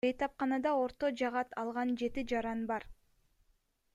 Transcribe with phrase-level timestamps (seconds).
[0.03, 2.87] Бейтапканада орто жарат алган жети жаран бар.